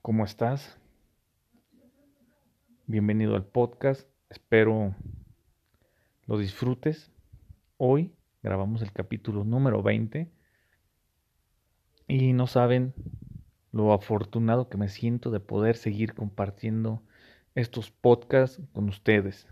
¿Cómo 0.00 0.24
estás? 0.24 0.78
Bienvenido 2.86 3.34
al 3.34 3.44
podcast. 3.44 4.08
Espero 4.30 4.94
lo 6.26 6.38
disfrutes. 6.38 7.10
Hoy 7.76 8.14
grabamos 8.42 8.80
el 8.80 8.92
capítulo 8.92 9.44
número 9.44 9.82
20 9.82 10.30
y 12.06 12.32
no 12.32 12.46
saben 12.46 12.94
lo 13.72 13.92
afortunado 13.92 14.68
que 14.68 14.78
me 14.78 14.88
siento 14.88 15.30
de 15.30 15.40
poder 15.40 15.76
seguir 15.76 16.14
compartiendo 16.14 17.02
estos 17.54 17.90
podcasts 17.90 18.62
con 18.72 18.88
ustedes. 18.88 19.48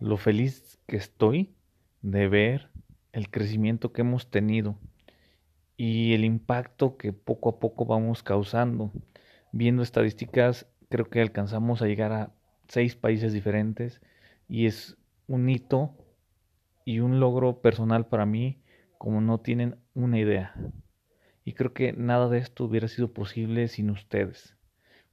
Lo 0.00 0.16
feliz 0.16 0.78
que 0.86 0.96
estoy 0.96 1.54
de 2.00 2.26
ver 2.28 2.70
el 3.12 3.30
crecimiento 3.30 3.92
que 3.92 4.00
hemos 4.00 4.30
tenido 4.30 4.78
y 5.76 6.14
el 6.14 6.24
impacto 6.24 6.96
que 6.96 7.12
poco 7.12 7.50
a 7.50 7.60
poco 7.60 7.84
vamos 7.84 8.22
causando. 8.22 8.92
Viendo 9.52 9.82
estadísticas, 9.82 10.66
creo 10.88 11.08
que 11.08 11.20
alcanzamos 11.20 11.82
a 11.82 11.86
llegar 11.86 12.12
a 12.12 12.32
seis 12.68 12.96
países 12.96 13.32
diferentes 13.32 14.00
y 14.48 14.66
es 14.66 14.96
un 15.26 15.48
hito 15.48 15.94
y 16.84 17.00
un 17.00 17.20
logro 17.20 17.60
personal 17.60 18.06
para 18.06 18.26
mí 18.26 18.62
como 18.98 19.20
no 19.20 19.40
tienen 19.40 19.76
una 19.94 20.18
idea. 20.18 20.54
Y 21.44 21.54
creo 21.54 21.72
que 21.72 21.92
nada 21.92 22.28
de 22.28 22.38
esto 22.38 22.64
hubiera 22.64 22.88
sido 22.88 23.12
posible 23.12 23.68
sin 23.68 23.90
ustedes. 23.90 24.56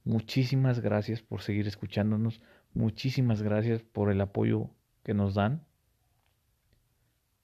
Muchísimas 0.04 0.80
gracias 0.80 1.22
por 1.22 1.42
seguir 1.42 1.66
escuchándonos. 1.66 2.42
Muchísimas 2.74 3.42
gracias 3.42 3.82
por 3.82 4.10
el 4.10 4.20
apoyo 4.20 4.70
que 5.02 5.14
nos 5.14 5.34
dan. 5.34 5.64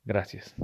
Gracias. 0.05 0.55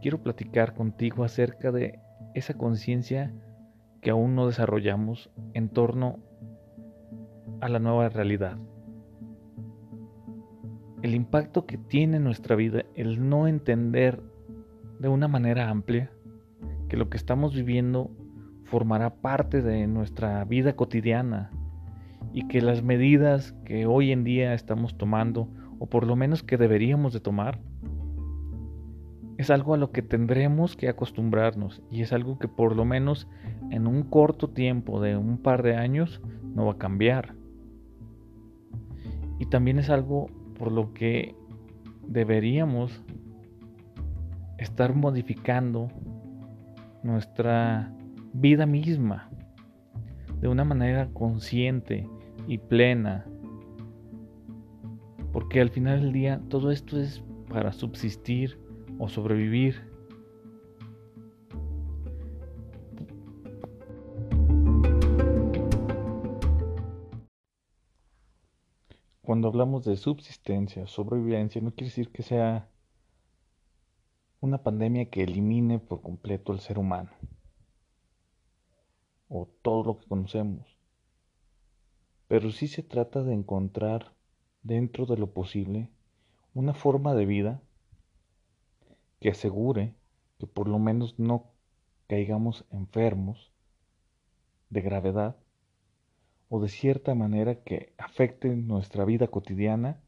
Quiero 0.00 0.22
platicar 0.22 0.74
contigo 0.74 1.24
acerca 1.24 1.70
de 1.72 1.98
esa 2.34 2.54
conciencia 2.54 3.32
que 4.00 4.10
aún 4.10 4.34
no 4.34 4.46
desarrollamos 4.46 5.30
en 5.54 5.68
torno 5.68 6.18
a 7.60 7.68
la 7.68 7.78
nueva 7.78 8.08
realidad. 8.08 8.56
El 11.02 11.14
impacto 11.14 11.66
que 11.66 11.78
tiene 11.78 12.18
en 12.18 12.24
nuestra 12.24 12.56
vida 12.56 12.84
el 12.94 13.28
no 13.28 13.46
entender 13.46 14.22
de 14.98 15.08
una 15.08 15.28
manera 15.28 15.70
amplia 15.70 16.10
que 16.88 16.96
lo 16.96 17.08
que 17.08 17.16
estamos 17.16 17.54
viviendo 17.54 18.10
formará 18.64 19.14
parte 19.14 19.62
de 19.62 19.86
nuestra 19.86 20.44
vida 20.44 20.74
cotidiana 20.74 21.50
y 22.32 22.46
que 22.48 22.60
las 22.60 22.82
medidas 22.82 23.52
que 23.64 23.86
hoy 23.86 24.12
en 24.12 24.24
día 24.24 24.54
estamos 24.54 24.96
tomando, 24.96 25.48
o 25.78 25.86
por 25.86 26.06
lo 26.06 26.16
menos 26.16 26.42
que 26.42 26.56
deberíamos 26.56 27.12
de 27.12 27.20
tomar, 27.20 27.60
es 29.40 29.48
algo 29.48 29.72
a 29.72 29.78
lo 29.78 29.90
que 29.90 30.02
tendremos 30.02 30.76
que 30.76 30.90
acostumbrarnos 30.90 31.82
y 31.90 32.02
es 32.02 32.12
algo 32.12 32.38
que 32.38 32.46
por 32.46 32.76
lo 32.76 32.84
menos 32.84 33.26
en 33.70 33.86
un 33.86 34.02
corto 34.02 34.50
tiempo 34.50 35.00
de 35.00 35.16
un 35.16 35.38
par 35.38 35.62
de 35.62 35.76
años 35.76 36.20
no 36.54 36.66
va 36.66 36.72
a 36.72 36.78
cambiar. 36.78 37.34
Y 39.38 39.46
también 39.46 39.78
es 39.78 39.88
algo 39.88 40.26
por 40.58 40.70
lo 40.70 40.92
que 40.92 41.34
deberíamos 42.06 43.02
estar 44.58 44.94
modificando 44.94 45.88
nuestra 47.02 47.94
vida 48.34 48.66
misma 48.66 49.30
de 50.38 50.48
una 50.48 50.64
manera 50.64 51.08
consciente 51.14 52.06
y 52.46 52.58
plena. 52.58 53.24
Porque 55.32 55.62
al 55.62 55.70
final 55.70 56.02
del 56.02 56.12
día 56.12 56.42
todo 56.50 56.70
esto 56.70 57.00
es 57.00 57.24
para 57.48 57.72
subsistir 57.72 58.58
o 59.00 59.08
sobrevivir. 59.08 59.90
Cuando 69.22 69.48
hablamos 69.48 69.86
de 69.86 69.96
subsistencia, 69.96 70.86
sobrevivencia, 70.86 71.62
no 71.62 71.70
quiere 71.70 71.86
decir 71.86 72.12
que 72.12 72.22
sea 72.22 72.68
una 74.40 74.62
pandemia 74.62 75.08
que 75.08 75.22
elimine 75.22 75.78
por 75.78 76.02
completo 76.02 76.52
al 76.52 76.60
ser 76.60 76.78
humano 76.78 77.10
o 79.28 79.48
todo 79.62 79.82
lo 79.84 79.98
que 79.98 80.08
conocemos. 80.08 80.76
Pero 82.28 82.50
sí 82.50 82.68
se 82.68 82.82
trata 82.82 83.22
de 83.22 83.32
encontrar 83.32 84.12
dentro 84.62 85.06
de 85.06 85.16
lo 85.16 85.32
posible 85.32 85.88
una 86.52 86.74
forma 86.74 87.14
de 87.14 87.24
vida 87.24 87.62
que 89.20 89.30
asegure 89.30 89.94
que 90.38 90.46
por 90.46 90.68
lo 90.68 90.78
menos 90.78 91.18
no 91.18 91.52
caigamos 92.08 92.64
enfermos 92.70 93.52
de 94.70 94.80
gravedad 94.80 95.36
o 96.48 96.60
de 96.60 96.68
cierta 96.68 97.14
manera 97.14 97.62
que 97.62 97.92
afecte 97.98 98.48
nuestra 98.48 99.04
vida 99.04 99.28
cotidiana 99.28 100.00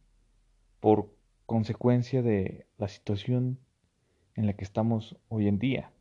por 0.81 1.15
consecuencia 1.47 2.23
de 2.23 2.67
la 2.79 2.89
situación 2.89 3.59
en 4.35 4.47
la 4.47 4.55
que 4.55 4.65
estamos 4.65 5.17
hoy 5.29 5.47
en 5.47 5.59
día. 5.59 5.93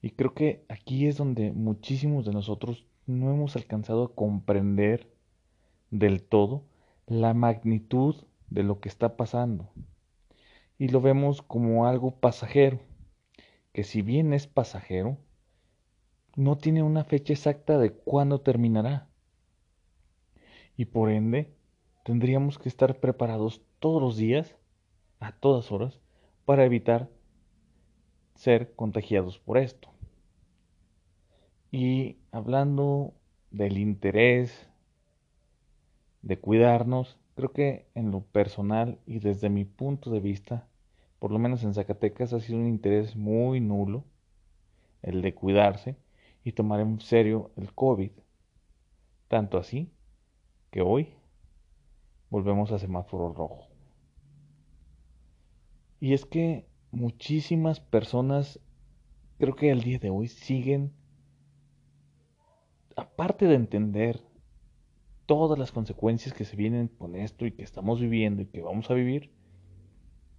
Y 0.00 0.10
creo 0.10 0.34
que 0.34 0.64
aquí 0.68 1.06
es 1.06 1.16
donde 1.16 1.52
muchísimos 1.52 2.24
de 2.24 2.32
nosotros 2.32 2.86
no 3.06 3.32
hemos 3.32 3.54
alcanzado 3.54 4.04
a 4.04 4.14
comprender 4.14 5.12
del 5.90 6.22
todo 6.22 6.64
la 7.06 7.34
magnitud 7.34 8.16
de 8.50 8.62
lo 8.62 8.80
que 8.80 8.88
está 8.88 9.16
pasando. 9.16 9.70
Y 10.78 10.88
lo 10.88 11.00
vemos 11.00 11.42
como 11.42 11.86
algo 11.86 12.16
pasajero, 12.16 12.80
que 13.72 13.84
si 13.84 14.02
bien 14.02 14.32
es 14.32 14.46
pasajero, 14.46 15.18
no 16.36 16.56
tiene 16.56 16.82
una 16.82 17.04
fecha 17.04 17.32
exacta 17.32 17.78
de 17.78 17.92
cuándo 17.92 18.40
terminará. 18.40 19.08
Y 20.76 20.86
por 20.86 21.10
ende, 21.10 21.54
tendríamos 22.04 22.58
que 22.58 22.68
estar 22.68 22.98
preparados 23.00 23.62
todos 23.78 24.00
los 24.00 24.16
días, 24.16 24.56
a 25.20 25.32
todas 25.32 25.70
horas, 25.70 26.00
para 26.44 26.64
evitar 26.64 27.10
ser 28.34 28.74
contagiados 28.74 29.38
por 29.38 29.58
esto. 29.58 29.88
Y 31.70 32.18
hablando 32.32 33.14
del 33.50 33.78
interés 33.78 34.68
de 36.22 36.38
cuidarnos, 36.38 37.18
creo 37.34 37.52
que 37.52 37.86
en 37.94 38.10
lo 38.10 38.20
personal 38.20 38.98
y 39.06 39.18
desde 39.18 39.50
mi 39.50 39.64
punto 39.64 40.10
de 40.10 40.20
vista, 40.20 40.68
por 41.18 41.30
lo 41.30 41.38
menos 41.38 41.62
en 41.64 41.74
Zacatecas 41.74 42.32
ha 42.32 42.40
sido 42.40 42.58
un 42.58 42.68
interés 42.68 43.16
muy 43.16 43.60
nulo 43.60 44.04
el 45.02 45.22
de 45.22 45.34
cuidarse 45.34 45.96
y 46.44 46.52
tomar 46.52 46.80
en 46.80 47.00
serio 47.00 47.50
el 47.56 47.72
COVID. 47.72 48.12
Tanto 49.28 49.58
así 49.58 49.90
que 50.70 50.82
hoy 50.82 51.14
volvemos 52.30 52.72
a 52.72 52.78
semáforo 52.78 53.32
rojo. 53.32 53.68
Y 56.00 56.14
es 56.14 56.24
que 56.24 56.66
muchísimas 56.90 57.80
personas, 57.80 58.58
creo 59.38 59.54
que 59.54 59.70
al 59.70 59.82
día 59.82 59.98
de 59.98 60.10
hoy, 60.10 60.28
siguen 60.28 60.92
aparte 62.96 63.46
de 63.46 63.54
entender 63.54 64.20
todas 65.26 65.58
las 65.58 65.72
consecuencias 65.72 66.34
que 66.34 66.44
se 66.44 66.56
vienen 66.56 66.88
con 66.88 67.16
esto 67.16 67.46
y 67.46 67.52
que 67.52 67.62
estamos 67.62 68.00
viviendo 68.00 68.42
y 68.42 68.46
que 68.46 68.62
vamos 68.62 68.90
a 68.90 68.94
vivir, 68.94 69.32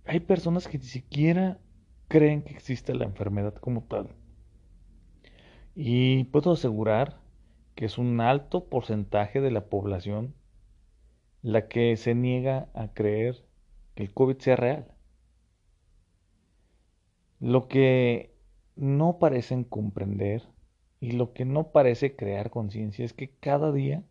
hay 0.06 0.20
personas 0.20 0.68
que 0.68 0.78
ni 0.78 0.86
siquiera 0.86 1.60
creen 2.08 2.44
que 2.44 2.54
existe 2.54 2.94
la 2.94 3.06
enfermedad 3.06 3.56
como 3.56 3.84
tal. 3.84 4.10
Y 5.76 6.26
puedo 6.26 6.52
asegurar 6.52 7.20
que 7.76 7.86
es 7.86 7.98
un 7.98 8.22
alto 8.22 8.66
porcentaje 8.66 9.42
de 9.42 9.52
la 9.52 9.66
población 9.66 10.36
la 11.42 11.68
que 11.68 11.98
se 11.98 12.16
niega 12.16 12.70
a 12.74 12.94
creer 12.94 13.44
que 13.96 14.04
el 14.04 14.14
COVID 14.14 14.38
sea 14.38 14.56
real. 14.56 14.88
Lo 17.40 17.68
que 17.68 18.34
no 18.76 19.20
parecen 19.20 19.64
comprender 19.64 20.44
y 21.00 21.12
lo 21.12 21.34
que 21.34 21.46
no 21.46 21.72
parece 21.72 22.16
crear 22.16 22.50
conciencia 22.50 23.04
es 23.04 23.14
que 23.14 23.30
cada 23.30 23.72
día 23.72 24.04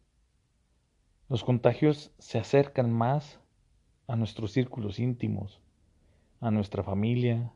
los 1.32 1.44
contagios 1.44 2.12
se 2.18 2.38
acercan 2.38 2.92
más 2.92 3.40
a 4.06 4.16
nuestros 4.16 4.52
círculos 4.52 4.98
íntimos, 4.98 5.62
a 6.40 6.50
nuestra 6.50 6.82
familia, 6.82 7.50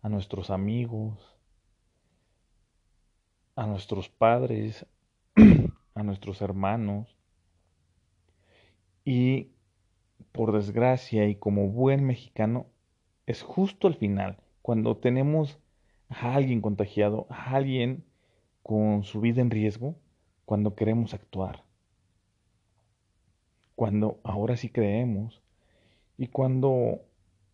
a 0.00 0.08
nuestros 0.08 0.48
amigos, 0.48 1.36
a 3.56 3.66
nuestros 3.66 4.08
padres, 4.08 4.86
a 5.96 6.04
nuestros 6.04 6.40
hermanos. 6.40 7.16
Y 9.04 9.48
por 10.30 10.52
desgracia 10.52 11.26
y 11.26 11.34
como 11.34 11.66
buen 11.66 12.06
mexicano, 12.06 12.66
es 13.26 13.42
justo 13.42 13.88
al 13.88 13.96
final, 13.96 14.38
cuando 14.62 14.96
tenemos 14.96 15.58
a 16.08 16.36
alguien 16.36 16.60
contagiado, 16.60 17.26
a 17.28 17.56
alguien 17.56 18.04
con 18.62 19.02
su 19.02 19.20
vida 19.20 19.40
en 19.40 19.50
riesgo 19.50 19.96
cuando 20.44 20.76
queremos 20.76 21.12
actuar, 21.12 21.64
cuando 23.80 24.20
ahora 24.24 24.58
sí 24.58 24.68
creemos 24.68 25.40
y 26.18 26.26
cuando 26.26 27.00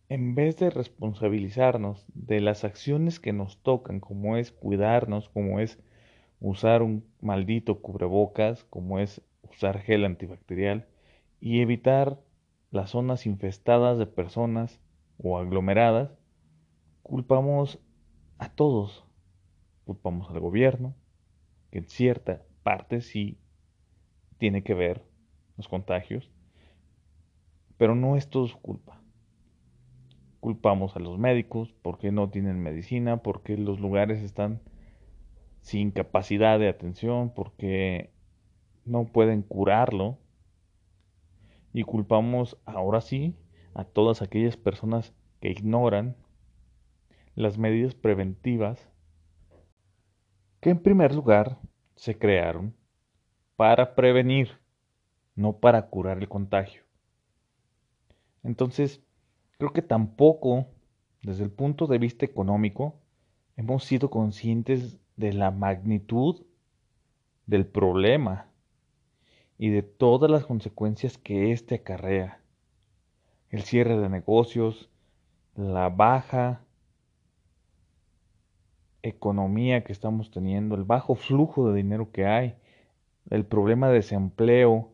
en 0.09 0.35
vez 0.35 0.57
de 0.57 0.71
responsabilizarnos 0.71 2.05
de 2.15 2.41
las 2.41 2.65
acciones 2.65 3.21
que 3.21 3.33
nos 3.33 3.63
tocan, 3.63 4.01
como 4.01 4.37
es 4.37 4.51
cuidarnos, 4.51 5.29
como 5.29 5.61
es 5.61 5.79
usar 6.41 6.83
un 6.83 7.05
maldito 7.21 7.81
cubrebocas, 7.81 8.65
como 8.65 8.99
es 8.99 9.23
usar 9.45 9.79
gel 9.79 10.05
antibacterial 10.05 10.89
y 11.41 11.61
evitar 11.61 12.21
las 12.73 12.91
zonas 12.91 13.25
infestadas 13.25 13.97
de 13.97 14.07
personas 14.07 14.81
o 15.23 15.39
aglomeradas, 15.39 16.11
culpamos 17.05 17.79
a 18.39 18.49
todos. 18.49 19.05
Culpamos 19.85 20.29
al 20.31 20.41
gobierno, 20.41 20.97
que 21.71 21.79
en 21.79 21.89
cierta 21.89 22.43
parte 22.65 23.01
sí 23.01 23.39
tiene 24.39 24.65
que 24.65 24.75
ver 24.75 25.06
los 25.57 25.69
contagios, 25.69 26.31
pero 27.77 27.95
no 27.95 28.17
es 28.17 28.29
todo 28.29 28.47
su 28.47 28.59
culpa. 28.59 29.01
Culpamos 30.41 30.97
a 30.97 31.01
los 31.01 31.19
médicos 31.19 31.75
porque 31.83 32.13
no 32.13 32.31
tienen 32.31 32.63
medicina, 32.63 33.23
porque 33.23 33.57
los 33.57 33.81
lugares 33.81 34.23
están 34.23 34.61
sin 35.61 35.91
capacidad 35.91 36.59
de 36.59 36.69
atención, 36.69 37.33
porque 37.35 38.11
no 38.85 39.07
pueden 39.07 39.43
curarlo. 39.43 40.19
Y 41.73 41.83
culpamos 41.83 42.57
ahora 42.65 43.01
sí 43.01 43.35
a 43.75 43.85
todas 43.85 44.23
aquellas 44.23 44.57
personas 44.57 45.13
que 45.41 45.51
ignoran 45.51 46.17
las 47.35 47.59
medidas 47.59 47.95
preventivas 47.95 48.89
que 50.61 50.71
en 50.71 50.83
primer 50.83 51.15
lugar 51.15 51.59
se 51.95 52.19
crearon 52.19 52.75
para 53.57 53.95
prevenir, 53.95 54.59
no 55.37 55.59
para 55.59 55.89
curar 55.89 56.19
el 56.19 56.29
contagio. 56.29 56.83
Entonces, 58.43 59.03
creo 59.59 59.73
que 59.73 59.83
tampoco, 59.83 60.67
desde 61.23 61.45
el 61.45 61.51
punto 61.51 61.87
de 61.87 61.99
vista 61.99 62.25
económico, 62.25 62.95
hemos 63.57 63.85
sido 63.85 64.11
conscientes 64.11 64.99
de 65.17 65.33
la 65.33 65.51
magnitud 65.51 66.43
del 67.47 67.67
problema 67.67 68.49
y 69.59 69.71
de 69.71 69.83
todas 69.83 70.31
las 70.31 70.45
consecuencias 70.45 71.19
que 71.19 71.53
éste 71.53 71.77
acarrea. 71.77 72.41
El 73.51 73.63
cierre 73.63 73.99
de 73.99 74.09
negocios, 74.09 74.91
la 75.55 75.89
baja 75.89 76.61
economía 79.03 79.85
que 79.85 79.93
estamos 79.93 80.31
teniendo, 80.31 80.75
el 80.75 80.85
bajo 80.85 81.15
flujo 81.15 81.71
de 81.71 81.77
dinero 81.77 82.11
que 82.11 82.27
hay, 82.27 82.57
el 83.31 83.45
problema 83.45 83.89
de 83.89 83.95
desempleo, 83.95 84.91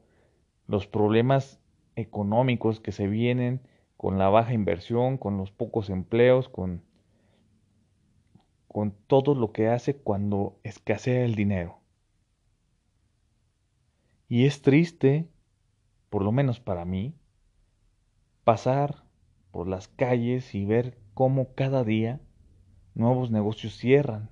los 0.73 0.87
problemas 0.87 1.61
económicos 1.97 2.81
que 2.81 2.93
se 2.93 3.07
vienen 3.07 3.61
con 3.99 4.19
la 4.19 4.31
baja 4.31 4.55
inversión, 4.55 5.19
con 5.19 5.37
los 5.37 5.53
pocos 5.53 5.91
empleos, 5.91 6.49
con, 6.49 6.83
con 8.69 8.93
todo 9.07 9.35
lo 9.35 9.53
que 9.53 9.69
hace 9.69 9.99
cuando 9.99 10.59
escasea 10.65 11.27
el 11.27 11.35
dinero. 11.35 11.79
Y 14.31 14.47
es 14.47 14.63
triste, 14.63 15.29
por 16.09 16.25
lo 16.25 16.33
menos 16.33 16.59
para 16.59 16.87
mí, 16.87 17.15
pasar 18.43 19.05
por 19.51 19.69
las 19.69 19.89
calles 19.89 20.55
y 20.55 20.65
ver 20.65 20.97
cómo 21.13 21.55
cada 21.55 21.85
día 21.85 22.19
nuevos 22.95 23.31
negocios 23.31 23.77
cierran, 23.77 24.31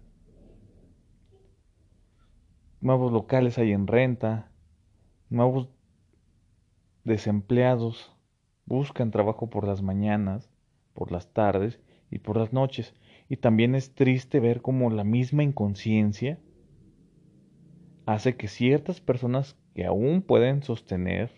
nuevos 2.81 3.13
locales 3.13 3.59
hay 3.59 3.73
en 3.73 3.87
renta, 3.87 4.51
nuevos 5.29 5.69
desempleados 7.11 8.17
buscan 8.65 9.11
trabajo 9.11 9.51
por 9.51 9.67
las 9.67 9.83
mañanas, 9.83 10.49
por 10.95 11.13
las 11.13 11.33
tardes 11.33 11.81
y 12.11 12.21
por 12.21 12.37
las 12.37 12.53
noches. 12.53 12.95
Y 13.29 13.37
también 13.37 13.75
es 13.75 13.95
triste 13.95 14.41
ver 14.41 14.63
cómo 14.63 14.91
la 14.91 15.05
misma 15.05 15.43
inconsciencia 15.43 16.39
hace 18.07 18.37
que 18.37 18.49
ciertas 18.49 19.01
personas 19.01 19.59
que 19.75 19.85
aún 19.85 20.23
pueden 20.23 20.63
sostener 20.63 21.31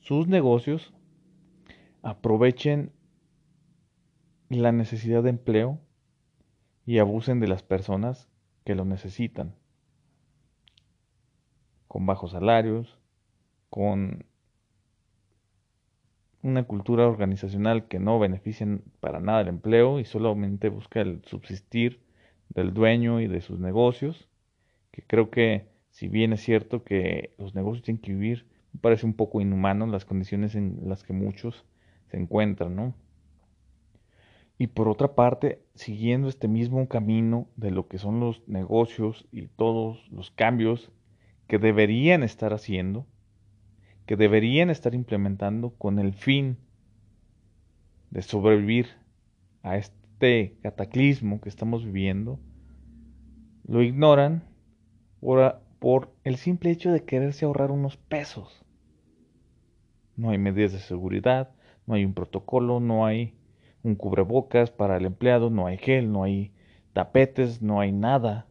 sus 0.00 0.28
negocios 0.28 0.92
aprovechen 2.02 2.92
la 4.48 4.72
necesidad 4.72 5.22
de 5.22 5.30
empleo 5.30 5.78
y 6.84 6.98
abusen 6.98 7.38
de 7.38 7.48
las 7.48 7.62
personas 7.62 8.28
que 8.64 8.74
lo 8.74 8.84
necesitan, 8.84 9.54
con 11.86 12.06
bajos 12.06 12.32
salarios, 12.32 12.98
con 13.68 14.24
una 16.42 16.64
cultura 16.64 17.06
organizacional 17.06 17.86
que 17.88 17.98
no 17.98 18.18
beneficia 18.18 18.66
para 19.00 19.20
nada 19.20 19.42
el 19.42 19.48
empleo 19.48 20.00
y 20.00 20.04
solamente 20.04 20.68
busca 20.68 21.00
el 21.00 21.22
subsistir 21.24 22.00
del 22.48 22.72
dueño 22.72 23.20
y 23.20 23.26
de 23.26 23.40
sus 23.40 23.58
negocios, 23.58 24.28
que 24.90 25.02
creo 25.02 25.30
que 25.30 25.68
si 25.90 26.08
bien 26.08 26.32
es 26.32 26.40
cierto 26.40 26.82
que 26.82 27.34
los 27.38 27.54
negocios 27.54 27.84
tienen 27.84 28.00
que 28.00 28.12
vivir, 28.12 28.46
me 28.72 28.80
parece 28.80 29.06
un 29.06 29.14
poco 29.14 29.40
inhumano 29.40 29.86
las 29.86 30.04
condiciones 30.04 30.54
en 30.54 30.78
las 30.88 31.02
que 31.02 31.12
muchos 31.12 31.64
se 32.10 32.16
encuentran, 32.16 32.74
¿no? 32.74 32.94
Y 34.58 34.68
por 34.68 34.88
otra 34.88 35.14
parte, 35.14 35.62
siguiendo 35.74 36.28
este 36.28 36.46
mismo 36.46 36.86
camino 36.86 37.48
de 37.56 37.70
lo 37.70 37.88
que 37.88 37.98
son 37.98 38.20
los 38.20 38.46
negocios 38.46 39.26
y 39.32 39.46
todos 39.46 40.06
los 40.10 40.30
cambios 40.30 40.92
que 41.46 41.58
deberían 41.58 42.22
estar 42.22 42.52
haciendo, 42.52 43.06
que 44.10 44.16
deberían 44.16 44.70
estar 44.70 44.92
implementando 44.92 45.70
con 45.70 46.00
el 46.00 46.14
fin 46.14 46.56
de 48.10 48.22
sobrevivir 48.22 48.88
a 49.62 49.76
este 49.76 50.58
cataclismo 50.62 51.40
que 51.40 51.48
estamos 51.48 51.84
viviendo, 51.84 52.40
lo 53.68 53.84
ignoran 53.84 54.42
por, 55.20 55.62
por 55.78 56.12
el 56.24 56.38
simple 56.38 56.72
hecho 56.72 56.90
de 56.90 57.04
quererse 57.04 57.44
ahorrar 57.44 57.70
unos 57.70 57.98
pesos. 57.98 58.66
No 60.16 60.30
hay 60.30 60.38
medidas 60.38 60.72
de 60.72 60.80
seguridad, 60.80 61.52
no 61.86 61.94
hay 61.94 62.04
un 62.04 62.14
protocolo, 62.14 62.80
no 62.80 63.06
hay 63.06 63.36
un 63.84 63.94
cubrebocas 63.94 64.72
para 64.72 64.96
el 64.96 65.06
empleado, 65.06 65.50
no 65.50 65.68
hay 65.68 65.78
gel, 65.78 66.10
no 66.10 66.24
hay 66.24 66.52
tapetes, 66.94 67.62
no 67.62 67.78
hay 67.78 67.92
nada. 67.92 68.48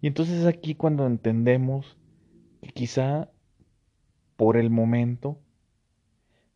Y 0.00 0.06
entonces 0.06 0.38
es 0.38 0.46
aquí 0.46 0.74
cuando 0.74 1.06
entendemos 1.06 1.98
que 2.62 2.70
quizá 2.70 3.28
por 4.40 4.56
el 4.56 4.70
momento 4.70 5.38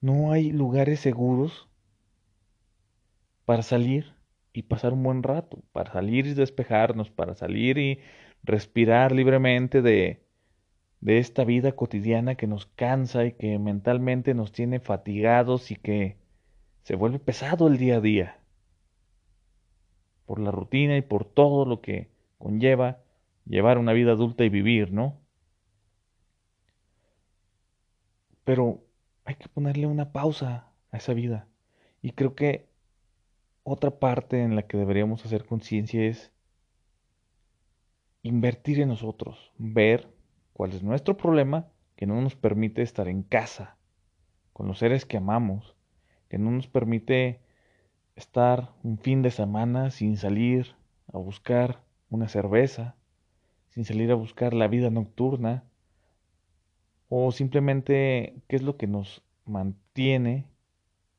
no 0.01 0.33
hay 0.33 0.53
lugares 0.53 1.01
seguros 1.01 1.69
para 3.44 3.61
salir 3.61 4.15
y 4.55 4.63
pasar 4.63 4.94
un 4.94 5.03
buen 5.03 5.23
rato, 5.23 5.58
para 5.73 5.93
salir 5.93 6.27
y 6.27 6.32
despejarnos, 6.32 7.11
para 7.11 7.35
salir 7.35 7.77
y 7.77 8.01
respirar 8.43 9.13
libremente 9.13 9.82
de, 9.82 10.23
de 11.03 11.19
esta 11.19 11.44
vida 11.44 11.73
cotidiana 11.73 12.37
que 12.37 12.47
nos 12.47 12.65
cansa 12.65 13.27
y 13.27 13.32
que 13.32 13.58
mentalmente 13.58 14.32
nos 14.32 14.51
tiene 14.51 14.81
fatigados 14.81 15.70
y 15.70 15.77
que 15.77 16.17
se 16.85 16.97
vuelve 16.97 17.19
pesado 17.19 17.69
el 17.69 17.77
día 17.77 17.97
a 17.97 18.01
día 18.01 18.39
por 20.25 20.41
la 20.41 20.53
rutina 20.53 20.97
y 20.97 21.03
por 21.03 21.27
todo 21.27 21.67
lo 21.67 21.82
que 21.82 22.08
conlleva 22.39 23.03
llevar 23.44 23.77
una 23.77 23.93
vida 23.93 24.13
adulta 24.13 24.43
y 24.43 24.49
vivir, 24.49 24.91
¿no? 24.91 25.24
Pero 28.44 28.84
hay 29.24 29.36
que 29.36 29.48
ponerle 29.48 29.86
una 29.86 30.13
pausa 30.13 30.69
a 30.91 30.96
esa 30.96 31.15
vida. 31.15 31.48
Y 32.03 32.13
creo 32.13 32.34
que 32.34 32.69
otra 33.63 33.98
parte 33.98 34.43
en 34.43 34.56
la 34.56 34.67
que 34.67 34.77
deberíamos 34.77 35.24
hacer 35.24 35.46
conciencia 35.46 36.05
es 36.05 36.31
invertir 38.22 38.81
en 38.81 38.89
nosotros, 38.89 39.53
ver 39.58 40.08
cuál 40.53 40.72
es 40.72 40.82
nuestro 40.82 41.17
problema 41.17 41.69
que 41.96 42.06
no 42.06 42.20
nos 42.20 42.36
permite 42.36 42.82
estar 42.82 43.08
en 43.08 43.22
casa, 43.22 43.77
con 44.53 44.67
los 44.67 44.79
seres 44.79 45.05
que 45.06 45.17
amamos, 45.17 45.77
que 46.29 46.39
no 46.39 46.51
nos 46.51 46.67
permite 46.67 47.41
estar 48.17 48.72
un 48.82 48.98
fin 48.98 49.22
de 49.22 49.31
semana 49.31 49.91
sin 49.91 50.17
salir 50.17 50.74
a 51.13 51.19
buscar 51.19 51.82
una 52.10 52.29
cerveza, 52.29 52.96
sin 53.70 53.84
salir 53.84 54.10
a 54.10 54.15
buscar 54.15 54.55
la 54.55 54.69
vida 54.69 54.91
nocturna, 54.91 55.65
o 57.08 57.32
simplemente 57.32 58.34
qué 58.49 58.56
es 58.56 58.63
lo 58.63 58.77
que 58.77 58.87
nos 58.87 59.23
mantiene 59.44 60.46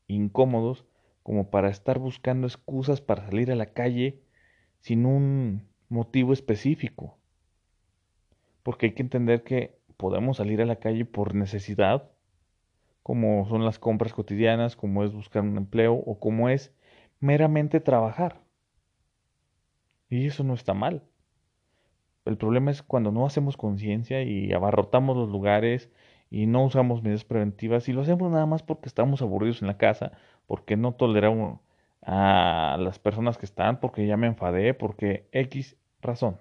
incómodos 0.06 0.84
como 1.22 1.50
para 1.50 1.70
estar 1.70 1.98
buscando 1.98 2.46
excusas 2.46 3.00
para 3.00 3.24
salir 3.26 3.50
a 3.50 3.56
la 3.56 3.66
calle 3.66 4.22
sin 4.80 5.06
un 5.06 5.68
motivo 5.88 6.32
específico. 6.32 7.18
Porque 8.62 8.86
hay 8.86 8.92
que 8.92 9.02
entender 9.02 9.42
que 9.42 9.78
podemos 9.96 10.36
salir 10.36 10.60
a 10.60 10.66
la 10.66 10.76
calle 10.76 11.04
por 11.04 11.34
necesidad 11.34 12.10
como 13.06 13.46
son 13.48 13.64
las 13.64 13.78
compras 13.78 14.12
cotidianas, 14.12 14.74
como 14.74 15.04
es 15.04 15.12
buscar 15.12 15.42
un 15.42 15.56
empleo 15.56 15.94
o 15.94 16.18
como 16.18 16.48
es 16.48 16.74
meramente 17.20 17.78
trabajar. 17.78 18.42
Y 20.08 20.26
eso 20.26 20.42
no 20.42 20.54
está 20.54 20.74
mal. 20.74 21.04
El 22.26 22.36
problema 22.36 22.70
es 22.72 22.82
cuando 22.82 23.12
no 23.12 23.24
hacemos 23.24 23.56
conciencia 23.56 24.22
y 24.22 24.52
abarrotamos 24.52 25.16
los 25.16 25.28
lugares 25.30 25.90
y 26.28 26.46
no 26.46 26.64
usamos 26.64 27.02
medidas 27.02 27.24
preventivas 27.24 27.88
y 27.88 27.92
lo 27.92 28.02
hacemos 28.02 28.30
nada 28.30 28.46
más 28.46 28.62
porque 28.62 28.88
estamos 28.88 29.22
aburridos 29.22 29.62
en 29.62 29.68
la 29.68 29.78
casa, 29.78 30.12
porque 30.46 30.76
no 30.76 30.92
toleramos 30.92 31.60
a 32.02 32.76
las 32.80 32.98
personas 32.98 33.38
que 33.38 33.46
están, 33.46 33.80
porque 33.80 34.06
ya 34.06 34.16
me 34.16 34.26
enfadé, 34.26 34.74
porque 34.74 35.28
X 35.32 35.76
razón. 36.00 36.40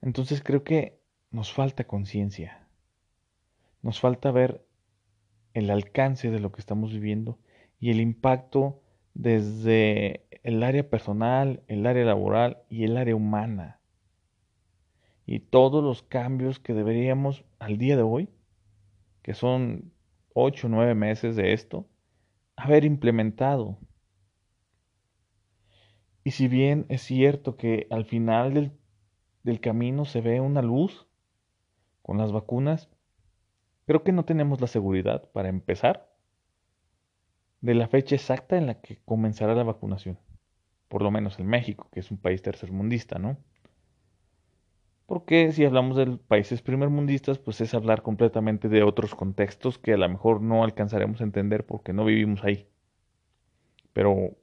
Entonces 0.00 0.42
creo 0.42 0.64
que 0.64 1.00
nos 1.30 1.52
falta 1.52 1.84
conciencia, 1.84 2.66
nos 3.82 4.00
falta 4.00 4.30
ver 4.30 4.64
el 5.54 5.70
alcance 5.70 6.30
de 6.30 6.40
lo 6.40 6.52
que 6.52 6.60
estamos 6.60 6.92
viviendo 6.92 7.38
y 7.80 7.90
el 7.90 8.00
impacto 8.00 8.81
desde 9.14 10.26
el 10.42 10.62
área 10.62 10.88
personal, 10.88 11.62
el 11.68 11.86
área 11.86 12.04
laboral 12.04 12.62
y 12.68 12.84
el 12.84 12.96
área 12.96 13.16
humana. 13.16 13.80
Y 15.26 15.40
todos 15.40 15.82
los 15.84 16.02
cambios 16.02 16.58
que 16.58 16.74
deberíamos 16.74 17.44
al 17.58 17.78
día 17.78 17.96
de 17.96 18.02
hoy, 18.02 18.28
que 19.22 19.34
son 19.34 19.92
ocho 20.34 20.66
o 20.66 20.70
nueve 20.70 20.94
meses 20.94 21.36
de 21.36 21.52
esto, 21.52 21.86
haber 22.56 22.84
implementado. 22.84 23.78
Y 26.24 26.32
si 26.32 26.48
bien 26.48 26.86
es 26.88 27.02
cierto 27.02 27.56
que 27.56 27.86
al 27.90 28.04
final 28.04 28.54
del, 28.54 28.72
del 29.42 29.60
camino 29.60 30.04
se 30.04 30.20
ve 30.20 30.40
una 30.40 30.62
luz 30.62 31.06
con 32.02 32.18
las 32.18 32.32
vacunas, 32.32 32.90
creo 33.86 34.02
que 34.02 34.12
no 34.12 34.24
tenemos 34.24 34.60
la 34.60 34.66
seguridad 34.66 35.30
para 35.32 35.48
empezar 35.48 36.11
de 37.62 37.74
la 37.74 37.88
fecha 37.88 38.16
exacta 38.16 38.58
en 38.58 38.66
la 38.66 38.80
que 38.82 38.98
comenzará 39.04 39.54
la 39.54 39.62
vacunación. 39.62 40.18
Por 40.88 41.02
lo 41.02 41.10
menos 41.10 41.38
en 41.38 41.46
México, 41.46 41.88
que 41.92 42.00
es 42.00 42.10
un 42.10 42.18
país 42.18 42.42
tercermundista, 42.42 43.18
¿no? 43.18 43.38
Porque 45.06 45.52
si 45.52 45.64
hablamos 45.64 45.96
de 45.96 46.18
países 46.18 46.60
primermundistas, 46.60 47.38
pues 47.38 47.60
es 47.60 47.72
hablar 47.74 48.02
completamente 48.02 48.68
de 48.68 48.82
otros 48.82 49.14
contextos 49.14 49.78
que 49.78 49.92
a 49.92 49.96
lo 49.96 50.08
mejor 50.08 50.40
no 50.42 50.64
alcanzaremos 50.64 51.20
a 51.20 51.24
entender 51.24 51.64
porque 51.64 51.92
no 51.92 52.04
vivimos 52.04 52.42
ahí. 52.44 52.66
Pero 53.92 54.36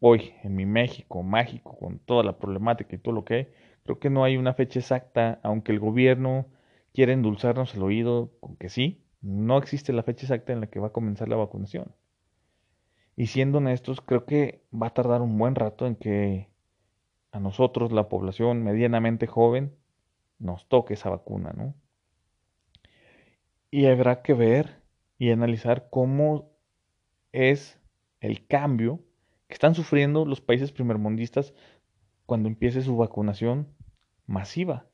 hoy, 0.00 0.32
en 0.42 0.56
mi 0.56 0.66
México 0.66 1.22
mágico, 1.22 1.78
con 1.78 1.98
toda 2.00 2.24
la 2.24 2.38
problemática 2.38 2.96
y 2.96 2.98
todo 2.98 3.14
lo 3.14 3.24
que 3.24 3.34
hay, 3.34 3.48
creo 3.84 3.98
que 4.00 4.10
no 4.10 4.24
hay 4.24 4.36
una 4.36 4.54
fecha 4.54 4.80
exacta, 4.80 5.38
aunque 5.44 5.70
el 5.72 5.78
gobierno 5.78 6.46
quiera 6.92 7.12
endulzarnos 7.12 7.74
el 7.74 7.82
oído 7.82 8.32
con 8.40 8.56
que 8.56 8.68
sí, 8.70 9.04
no 9.20 9.58
existe 9.58 9.92
la 9.92 10.02
fecha 10.02 10.26
exacta 10.26 10.52
en 10.52 10.60
la 10.60 10.66
que 10.68 10.80
va 10.80 10.88
a 10.88 10.92
comenzar 10.92 11.28
la 11.28 11.36
vacunación. 11.36 11.94
Y 13.16 13.28
siendo 13.28 13.58
honestos, 13.58 14.02
creo 14.02 14.26
que 14.26 14.62
va 14.70 14.88
a 14.88 14.94
tardar 14.94 15.22
un 15.22 15.38
buen 15.38 15.54
rato 15.54 15.86
en 15.86 15.96
que 15.96 16.50
a 17.32 17.40
nosotros, 17.40 17.90
la 17.92 18.08
población 18.08 18.62
medianamente 18.62 19.26
joven, 19.26 19.74
nos 20.38 20.68
toque 20.68 20.94
esa 20.94 21.10
vacuna, 21.10 21.52
¿no? 21.56 21.74
Y 23.70 23.86
habrá 23.86 24.22
que 24.22 24.34
ver 24.34 24.82
y 25.18 25.30
analizar 25.30 25.88
cómo 25.90 26.50
es 27.32 27.80
el 28.20 28.46
cambio 28.46 29.00
que 29.48 29.54
están 29.54 29.74
sufriendo 29.74 30.24
los 30.24 30.40
países 30.40 30.72
primermundistas 30.72 31.54
cuando 32.26 32.48
empiece 32.48 32.82
su 32.82 32.96
vacunación 32.96 33.68
masiva. 34.26 34.86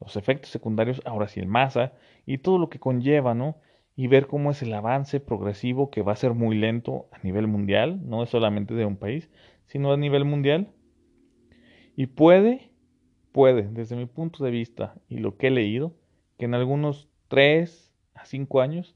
Los 0.00 0.16
efectos 0.16 0.50
secundarios, 0.50 1.02
ahora 1.04 1.28
sí 1.28 1.40
el 1.40 1.48
masa 1.48 1.92
y 2.24 2.38
todo 2.38 2.58
lo 2.58 2.68
que 2.68 2.78
conlleva, 2.78 3.34
¿no? 3.34 3.58
Y 3.96 4.08
ver 4.08 4.26
cómo 4.26 4.50
es 4.50 4.62
el 4.62 4.74
avance 4.74 5.20
progresivo 5.20 5.90
que 5.90 6.02
va 6.02 6.12
a 6.12 6.16
ser 6.16 6.34
muy 6.34 6.56
lento 6.56 7.08
a 7.12 7.18
nivel 7.22 7.46
mundial, 7.46 8.06
no 8.06 8.22
es 8.22 8.28
solamente 8.28 8.74
de 8.74 8.84
un 8.84 8.96
país, 8.96 9.30
sino 9.64 9.90
a 9.92 9.96
nivel 9.96 10.26
mundial. 10.26 10.70
Y 11.96 12.08
puede, 12.08 12.70
puede, 13.32 13.62
desde 13.62 13.96
mi 13.96 14.04
punto 14.04 14.44
de 14.44 14.50
vista 14.50 14.94
y 15.08 15.18
lo 15.18 15.38
que 15.38 15.46
he 15.46 15.50
leído, 15.50 15.94
que 16.38 16.44
en 16.44 16.54
algunos 16.54 17.08
3 17.28 17.94
a 18.14 18.26
5 18.26 18.60
años, 18.60 18.94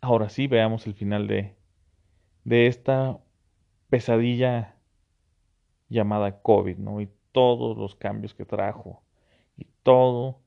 ahora 0.00 0.28
sí 0.28 0.46
veamos 0.46 0.86
el 0.86 0.94
final 0.94 1.26
de, 1.26 1.56
de 2.44 2.68
esta 2.68 3.18
pesadilla 3.90 4.76
llamada 5.88 6.40
COVID, 6.40 6.78
¿no? 6.78 7.00
Y 7.00 7.08
todos 7.32 7.76
los 7.76 7.96
cambios 7.96 8.34
que 8.34 8.44
trajo 8.44 9.02
y 9.56 9.66
todo 9.82 10.38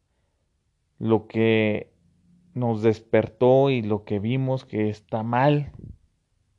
lo 0.99 1.27
que 1.27 1.88
nos 2.59 2.83
despertó 2.83 3.69
y 3.69 3.81
lo 3.81 4.03
que 4.03 4.19
vimos 4.19 4.65
que 4.65 4.89
está 4.89 5.23
mal 5.23 5.71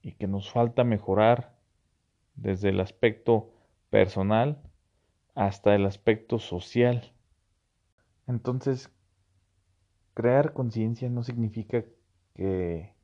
y 0.02 0.12
que 0.12 0.26
nos 0.26 0.50
falta 0.50 0.82
mejorar 0.82 1.54
desde 2.34 2.70
el 2.70 2.80
aspecto 2.80 3.52
personal 3.90 4.62
hasta 5.34 5.74
el 5.74 5.84
aspecto 5.86 6.38
social. 6.38 7.12
Entonces, 8.26 8.90
crear 10.14 10.52
conciencia 10.52 11.08
no 11.10 11.22
significa 11.22 11.84
que 12.34 12.94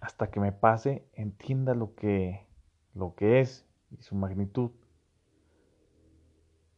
hasta 0.00 0.30
que 0.30 0.40
me 0.40 0.52
pase 0.52 1.06
entienda 1.14 1.74
lo 1.74 1.94
que 1.94 2.46
lo 2.94 3.14
que 3.14 3.40
es 3.40 3.66
y 3.90 4.02
su 4.02 4.14
magnitud, 4.14 4.70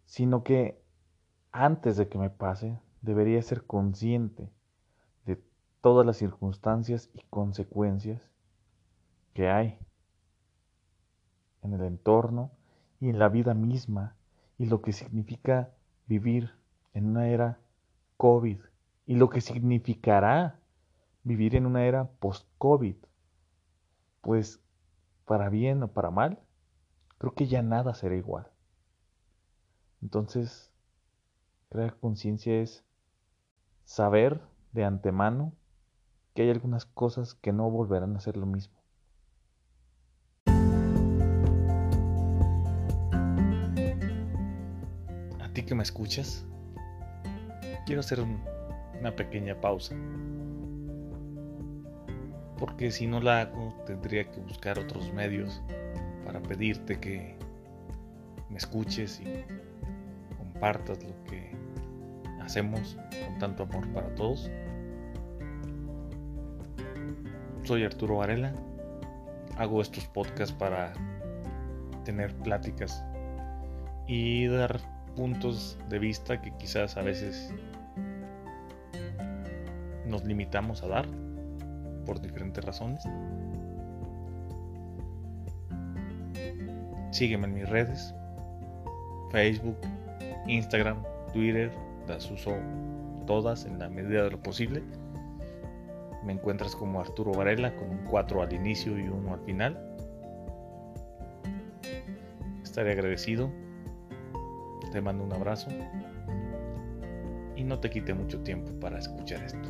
sino 0.04 0.44
que 0.44 0.80
antes 1.50 1.96
de 1.96 2.08
que 2.08 2.18
me 2.18 2.30
pase 2.30 2.78
debería 3.04 3.42
ser 3.42 3.64
consciente 3.64 4.50
de 5.26 5.42
todas 5.82 6.06
las 6.06 6.16
circunstancias 6.16 7.10
y 7.12 7.20
consecuencias 7.28 8.22
que 9.34 9.48
hay 9.50 9.78
en 11.62 11.74
el 11.74 11.82
entorno 11.82 12.50
y 13.00 13.10
en 13.10 13.18
la 13.18 13.28
vida 13.28 13.52
misma 13.52 14.16
y 14.58 14.66
lo 14.66 14.80
que 14.80 14.92
significa 14.92 15.70
vivir 16.06 16.52
en 16.94 17.06
una 17.06 17.28
era 17.28 17.58
COVID 18.16 18.58
y 19.06 19.16
lo 19.16 19.28
que 19.28 19.42
significará 19.42 20.58
vivir 21.24 21.56
en 21.56 21.66
una 21.66 21.84
era 21.84 22.08
post-COVID. 22.08 22.96
Pues 24.22 24.62
para 25.26 25.50
bien 25.50 25.82
o 25.82 25.88
para 25.88 26.10
mal, 26.10 26.38
creo 27.18 27.34
que 27.34 27.46
ya 27.46 27.62
nada 27.62 27.92
será 27.92 28.16
igual. 28.16 28.46
Entonces, 30.00 30.70
crear 31.68 31.98
conciencia 31.98 32.60
es 32.60 32.84
saber 33.94 34.40
de 34.72 34.84
antemano 34.84 35.52
que 36.34 36.42
hay 36.42 36.50
algunas 36.50 36.84
cosas 36.84 37.34
que 37.34 37.52
no 37.52 37.70
volverán 37.70 38.16
a 38.16 38.20
ser 38.20 38.36
lo 38.36 38.44
mismo. 38.44 38.74
A 45.40 45.48
ti 45.52 45.62
que 45.62 45.76
me 45.76 45.84
escuchas, 45.84 46.44
quiero 47.86 48.00
hacer 48.00 48.18
una 48.98 49.14
pequeña 49.14 49.60
pausa. 49.60 49.94
Porque 52.58 52.90
si 52.90 53.06
no 53.06 53.20
la 53.20 53.42
hago, 53.42 53.72
tendría 53.86 54.28
que 54.28 54.40
buscar 54.40 54.80
otros 54.80 55.12
medios 55.12 55.62
para 56.24 56.42
pedirte 56.42 56.98
que 56.98 57.38
me 58.50 58.56
escuches 58.56 59.20
y 59.20 59.44
compartas 60.36 61.00
lo 61.04 61.14
que 61.30 61.63
hacemos 62.44 62.96
con 63.24 63.38
tanto 63.38 63.62
amor 63.64 63.88
para 63.92 64.14
todos. 64.14 64.50
Soy 67.62 67.84
Arturo 67.84 68.18
Varela, 68.18 68.52
hago 69.56 69.80
estos 69.80 70.06
podcasts 70.08 70.54
para 70.54 70.92
tener 72.04 72.34
pláticas 72.36 73.02
y 74.06 74.46
dar 74.46 74.78
puntos 75.16 75.78
de 75.88 75.98
vista 75.98 76.40
que 76.42 76.50
quizás 76.58 76.96
a 76.96 77.02
veces 77.02 77.54
nos 80.06 80.24
limitamos 80.24 80.82
a 80.82 80.88
dar 80.88 81.06
por 82.04 82.20
diferentes 82.20 82.62
razones. 82.64 83.02
Sígueme 87.10 87.46
en 87.46 87.54
mis 87.54 87.68
redes, 87.68 88.14
Facebook, 89.30 89.78
Instagram, 90.46 91.02
Twitter, 91.32 91.70
las 92.06 92.30
uso 92.30 92.54
todas 93.26 93.64
en 93.64 93.78
la 93.78 93.88
medida 93.88 94.24
de 94.24 94.30
lo 94.30 94.42
posible. 94.42 94.82
Me 96.24 96.32
encuentras 96.32 96.74
como 96.74 97.00
Arturo 97.00 97.32
Varela 97.32 97.74
con 97.76 97.90
un 97.90 98.04
4 98.04 98.42
al 98.42 98.52
inicio 98.52 98.98
y 98.98 99.08
uno 99.08 99.34
al 99.34 99.40
final. 99.40 99.78
Estaré 102.62 102.92
agradecido. 102.92 103.50
Te 104.92 105.00
mando 105.00 105.24
un 105.24 105.32
abrazo. 105.32 105.70
Y 107.56 107.64
no 107.64 107.78
te 107.78 107.90
quite 107.90 108.14
mucho 108.14 108.40
tiempo 108.40 108.72
para 108.80 108.98
escuchar 108.98 109.42
esto. 109.44 109.68